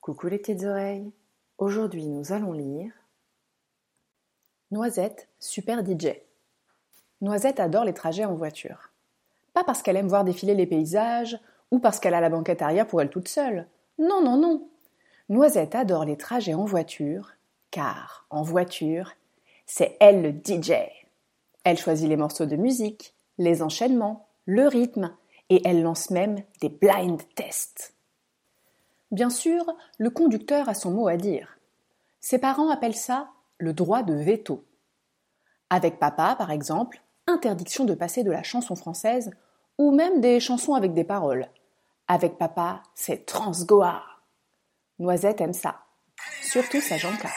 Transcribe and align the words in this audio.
Coucou 0.00 0.28
les 0.28 0.38
petites 0.38 0.62
oreilles. 0.62 1.10
Aujourd'hui, 1.58 2.06
nous 2.06 2.32
allons 2.32 2.52
lire 2.52 2.92
Noisette, 4.70 5.28
super 5.40 5.84
DJ. 5.84 6.20
Noisette 7.20 7.58
adore 7.58 7.84
les 7.84 7.94
trajets 7.94 8.24
en 8.24 8.34
voiture. 8.34 8.92
Pas 9.54 9.64
parce 9.64 9.82
qu'elle 9.82 9.96
aime 9.96 10.06
voir 10.06 10.22
défiler 10.22 10.54
les 10.54 10.66
paysages 10.66 11.40
ou 11.72 11.80
parce 11.80 11.98
qu'elle 11.98 12.14
a 12.14 12.20
la 12.20 12.30
banquette 12.30 12.62
arrière 12.62 12.86
pour 12.86 13.02
elle 13.02 13.10
toute 13.10 13.26
seule. 13.26 13.66
Non, 13.98 14.22
non, 14.22 14.36
non. 14.36 14.68
Noisette 15.28 15.74
adore 15.74 16.04
les 16.04 16.16
trajets 16.16 16.54
en 16.54 16.64
voiture, 16.64 17.32
car 17.70 18.26
en 18.30 18.42
voiture, 18.42 19.12
c'est 19.66 19.96
elle 20.00 20.22
le 20.22 20.30
DJ. 20.30 20.72
Elle 21.64 21.78
choisit 21.78 22.08
les 22.08 22.16
morceaux 22.16 22.46
de 22.46 22.56
musique, 22.56 23.14
les 23.38 23.62
enchaînements, 23.62 24.28
le 24.46 24.66
rythme, 24.66 25.14
et 25.48 25.62
elle 25.64 25.82
lance 25.82 26.10
même 26.10 26.42
des 26.60 26.68
blind 26.68 27.20
tests. 27.34 27.94
Bien 29.10 29.30
sûr, 29.30 29.64
le 29.98 30.10
conducteur 30.10 30.68
a 30.68 30.74
son 30.74 30.90
mot 30.90 31.08
à 31.08 31.16
dire. 31.16 31.58
Ses 32.20 32.38
parents 32.38 32.70
appellent 32.70 32.94
ça 32.94 33.28
le 33.58 33.72
droit 33.72 34.02
de 34.02 34.14
veto. 34.14 34.64
Avec 35.70 35.98
papa, 35.98 36.34
par 36.36 36.50
exemple, 36.50 37.02
interdiction 37.26 37.84
de 37.84 37.94
passer 37.94 38.24
de 38.24 38.30
la 38.30 38.42
chanson 38.42 38.74
française 38.74 39.30
ou 39.78 39.90
même 39.90 40.20
des 40.20 40.40
chansons 40.40 40.74
avec 40.74 40.94
des 40.94 41.04
paroles. 41.04 41.48
Avec 42.14 42.36
papa, 42.36 42.82
c'est 42.94 43.24
transgoa. 43.24 44.02
Noisette 44.98 45.40
aime 45.40 45.54
ça, 45.54 45.80
surtout 46.42 46.82
sa 46.82 46.98
Janka. 46.98 47.30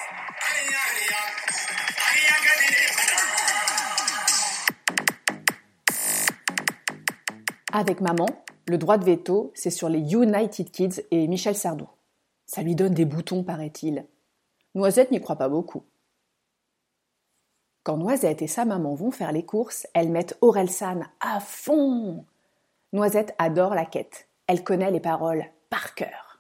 Avec 7.72 8.02
maman, 8.02 8.26
le 8.68 8.78
droit 8.78 8.98
de 8.98 9.06
veto, 9.06 9.54
c'est 9.56 9.70
sur 9.70 9.88
les 9.88 10.12
United 10.12 10.70
Kids 10.70 11.06
et 11.10 11.26
Michel 11.30 11.56
Sardou. 11.56 11.88
Ça 12.46 12.62
lui 12.62 12.76
donne 12.76 12.94
des 12.94 13.06
boutons, 13.06 13.46
paraît-il. 13.46 14.06
Noisette 14.74 15.12
n'y 15.12 15.22
croit 15.22 15.38
pas 15.38 15.48
beaucoup. 15.48 15.86
Quand 17.84 17.96
Noisette 17.96 18.42
et 18.42 18.48
sa 18.48 18.66
maman 18.66 18.94
vont 18.94 19.12
faire 19.12 19.32
les 19.32 19.46
courses, 19.46 19.88
elles 19.94 20.12
mettent 20.12 20.38
San 20.68 21.08
à 21.22 21.40
fond. 21.40 22.26
Noisette 22.92 23.34
adore 23.38 23.74
la 23.74 23.86
quête. 23.86 24.28
Elle 24.48 24.64
connaît 24.64 24.92
les 24.92 25.00
paroles 25.00 25.46
par 25.70 25.96
cœur. 25.96 26.40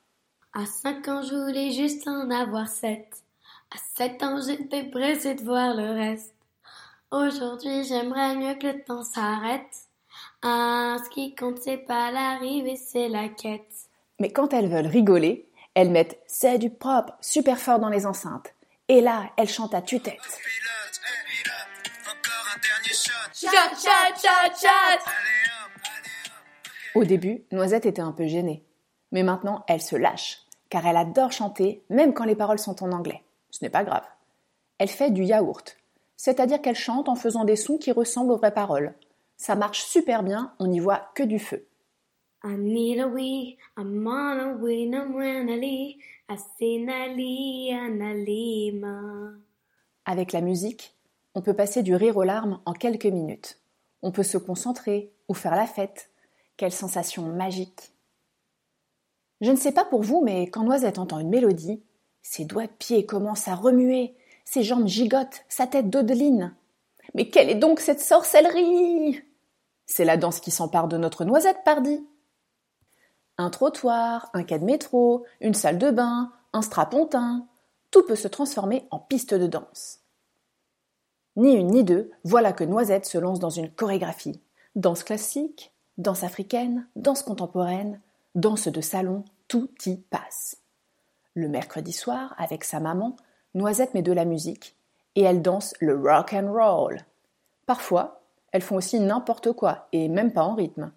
À 0.53 0.65
cinq 0.65 1.07
ans, 1.07 1.21
je 1.23 1.35
voulais 1.35 1.71
juste 1.71 2.07
en 2.07 2.29
avoir 2.29 2.67
sept. 2.67 3.23
À 3.73 3.77
sept 3.95 4.21
ans, 4.23 4.39
j'étais 4.45 4.83
pressée 4.83 5.35
de 5.35 5.43
voir 5.43 5.75
le 5.75 5.91
reste. 5.91 6.33
Aujourd'hui, 7.11 7.83
j'aimerais 7.83 8.35
mieux 8.35 8.55
que 8.55 8.67
le 8.67 8.83
temps 8.83 9.03
s'arrête. 9.03 9.87
Ah, 10.41 10.97
ce 11.03 11.09
qui 11.09 11.35
compte, 11.35 11.59
c'est 11.59 11.77
pas 11.77 12.11
l'arrivée, 12.11 12.75
c'est 12.75 13.09
la 13.09 13.27
quête. 13.29 13.89
Mais 14.19 14.31
quand 14.31 14.53
elles 14.53 14.69
veulent 14.69 14.87
rigoler, 14.87 15.49
elles 15.73 15.89
mettent 15.89 16.19
C'est 16.27 16.57
du 16.57 16.69
propre 16.69 17.13
super 17.21 17.57
fort 17.57 17.79
dans 17.79 17.89
les 17.89 18.05
enceintes. 18.05 18.53
Et 18.87 19.01
là, 19.01 19.31
elles 19.37 19.49
chantent 19.49 19.73
à 19.73 19.81
tue-tête. 19.81 20.21
Au 26.95 27.03
début, 27.03 27.43
Noisette 27.51 27.85
était 27.85 28.01
un 28.01 28.13
peu 28.13 28.25
gênée. 28.25 28.63
Mais 29.11 29.21
maintenant, 29.21 29.63
elle 29.67 29.81
se 29.81 29.95
lâche, 29.95 30.45
car 30.69 30.87
elle 30.87 30.97
adore 30.97 31.31
chanter, 31.31 31.83
même 31.89 32.13
quand 32.13 32.23
les 32.23 32.35
paroles 32.35 32.59
sont 32.59 32.83
en 32.83 32.91
anglais. 32.91 33.21
Ce 33.51 33.63
n'est 33.63 33.69
pas 33.69 33.83
grave. 33.83 34.05
Elle 34.77 34.89
fait 34.89 35.11
du 35.11 35.23
yaourt, 35.23 35.77
c'est-à-dire 36.15 36.61
qu'elle 36.61 36.75
chante 36.75 37.09
en 37.09 37.15
faisant 37.15 37.45
des 37.45 37.55
sons 37.55 37.77
qui 37.77 37.91
ressemblent 37.91 38.31
aux 38.31 38.37
vraies 38.37 38.53
paroles. 38.53 38.93
Ça 39.37 39.55
marche 39.55 39.83
super 39.83 40.23
bien, 40.23 40.53
on 40.59 40.67
n'y 40.67 40.79
voit 40.79 41.09
que 41.15 41.23
du 41.23 41.39
feu. 41.39 41.67
Avec 50.05 50.31
la 50.31 50.41
musique, 50.41 50.95
on 51.33 51.41
peut 51.41 51.53
passer 51.53 51.83
du 51.83 51.95
rire 51.95 52.17
aux 52.17 52.23
larmes 52.23 52.59
en 52.65 52.73
quelques 52.73 53.05
minutes. 53.05 53.59
On 54.01 54.11
peut 54.11 54.23
se 54.23 54.37
concentrer 54.37 55.11
ou 55.27 55.33
faire 55.33 55.55
la 55.55 55.65
fête. 55.65 56.09
Quelle 56.57 56.71
sensation 56.71 57.23
magique. 57.23 57.91
Je 59.41 59.51
ne 59.51 59.57
sais 59.57 59.73
pas 59.73 59.83
pour 59.83 60.01
vous, 60.01 60.21
mais 60.23 60.43
quand 60.43 60.63
Noisette 60.63 60.99
entend 60.99 61.19
une 61.19 61.29
mélodie, 61.29 61.83
ses 62.21 62.45
doigts 62.45 62.67
de 62.67 62.71
pied 62.71 63.05
commencent 63.05 63.49
à 63.49 63.55
remuer, 63.55 64.15
ses 64.45 64.63
jambes 64.63 64.87
gigotent, 64.87 65.43
sa 65.49 65.67
tête 65.67 65.89
dodeline. 65.89 66.55
Mais 67.13 67.29
quelle 67.29 67.49
est 67.49 67.55
donc 67.55 67.81
cette 67.81 67.99
sorcellerie? 67.99 69.21
C'est 69.85 70.05
la 70.05 70.17
danse 70.17 70.39
qui 70.39 70.49
s'empare 70.49 70.87
de 70.87 70.97
notre 70.97 71.25
Noisette, 71.25 71.63
pardi. 71.65 72.07
Un 73.37 73.49
trottoir, 73.49 74.29
un 74.33 74.43
quai 74.43 74.59
de 74.59 74.65
métro, 74.65 75.25
une 75.41 75.53
salle 75.53 75.77
de 75.77 75.91
bain, 75.91 76.31
un 76.53 76.61
strapontin, 76.61 77.47
tout 77.91 78.03
peut 78.03 78.15
se 78.15 78.29
transformer 78.29 78.87
en 78.91 78.99
piste 78.99 79.33
de 79.33 79.47
danse. 79.47 79.99
Ni 81.35 81.53
une 81.53 81.67
ni 81.67 81.83
deux, 81.83 82.11
voilà 82.23 82.53
que 82.53 82.63
Noisette 82.63 83.05
se 83.05 83.17
lance 83.17 83.39
dans 83.39 83.49
une 83.49 83.69
chorégraphie. 83.69 84.41
Danse 84.75 85.03
classique, 85.03 85.74
danse 85.97 86.23
africaine, 86.23 86.87
danse 86.95 87.23
contemporaine, 87.23 87.99
danse 88.35 88.67
de 88.67 88.81
salon, 88.81 89.23
tout 89.47 89.69
y 89.85 89.97
passe. 89.97 90.57
Le 91.33 91.47
mercredi 91.47 91.91
soir, 91.91 92.33
avec 92.37 92.63
sa 92.63 92.79
maman, 92.79 93.15
Noisette 93.53 93.93
met 93.93 94.01
de 94.01 94.11
la 94.11 94.25
musique 94.25 94.75
et 95.15 95.21
elle 95.21 95.41
danse 95.41 95.73
le 95.79 95.97
rock 95.97 96.33
and 96.33 96.51
roll. 96.51 96.99
Parfois, 97.65 98.21
elles 98.51 98.61
font 98.61 98.75
aussi 98.75 98.99
n'importe 98.99 99.51
quoi 99.53 99.87
et 99.91 100.07
même 100.07 100.31
pas 100.31 100.43
en 100.43 100.55
rythme. 100.55 100.91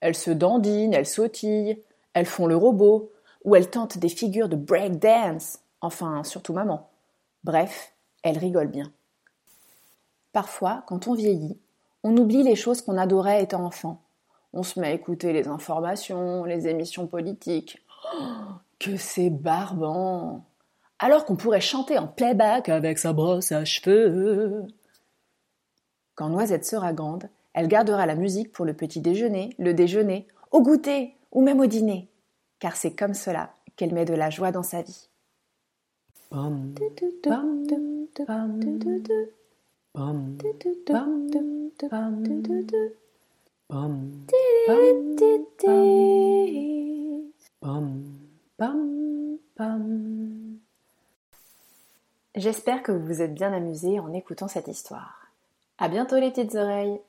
Elles 0.00 0.16
se 0.16 0.30
dandinent, 0.30 0.94
elles 0.94 1.06
sautillent, 1.06 1.82
elles 2.14 2.26
font 2.26 2.46
le 2.46 2.56
robot 2.56 3.12
ou 3.44 3.56
elles 3.56 3.70
tentent 3.70 3.98
des 3.98 4.08
figures 4.08 4.48
de 4.48 4.56
break 4.56 4.98
dance. 4.98 5.60
Enfin, 5.80 6.24
surtout 6.24 6.52
maman. 6.52 6.88
Bref, 7.44 7.92
elles 8.22 8.38
rigolent 8.38 8.70
bien. 8.70 8.92
Parfois, 10.32 10.84
quand 10.86 11.08
on 11.08 11.14
vieillit, 11.14 11.58
on 12.02 12.16
oublie 12.16 12.42
les 12.42 12.56
choses 12.56 12.82
qu'on 12.82 12.98
adorait 12.98 13.42
étant 13.42 13.64
enfant. 13.64 14.00
On 14.52 14.62
se 14.62 14.80
met 14.80 14.88
à 14.88 14.92
écouter 14.92 15.32
les 15.32 15.48
informations, 15.48 16.44
les 16.44 16.66
émissions 16.66 17.06
politiques. 17.06 17.84
Oh, 18.12 18.24
que 18.78 18.96
c'est 18.96 19.30
barbant 19.30 20.44
Alors 20.98 21.24
qu'on 21.24 21.36
pourrait 21.36 21.60
chanter 21.60 21.98
en 21.98 22.08
playback 22.08 22.68
avec 22.68 22.98
sa 22.98 23.12
brosse 23.12 23.52
à 23.52 23.64
cheveux. 23.64 24.66
Quand 26.14 26.28
Noisette 26.28 26.64
sera 26.64 26.92
grande, 26.92 27.28
elle 27.52 27.68
gardera 27.68 28.06
la 28.06 28.14
musique 28.14 28.52
pour 28.52 28.64
le 28.64 28.74
petit 28.74 29.00
déjeuner, 29.00 29.54
le 29.58 29.74
déjeuner, 29.74 30.26
au 30.50 30.62
goûter 30.62 31.14
ou 31.32 31.42
même 31.42 31.60
au 31.60 31.66
dîner, 31.66 32.08
car 32.58 32.76
c'est 32.76 32.94
comme 32.94 33.14
cela 33.14 33.54
qu'elle 33.76 33.94
met 33.94 34.04
de 34.04 34.14
la 34.14 34.30
joie 34.30 34.52
dans 34.52 34.62
sa 34.62 34.82
vie. 34.82 35.08
J'espère 52.34 52.82
que 52.82 52.90
vous 52.90 53.06
vous 53.06 53.22
êtes 53.22 53.34
bien 53.34 53.52
amusés 53.52 54.00
en 54.00 54.12
écoutant 54.12 54.48
cette 54.48 54.66
histoire. 54.66 55.28
À 55.78 55.88
bientôt 55.88 56.16
les 56.16 56.30
petites 56.30 56.56
oreilles 56.56 57.00